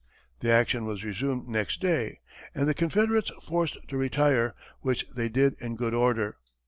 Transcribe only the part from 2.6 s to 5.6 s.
the Confederates forced to retire, which they did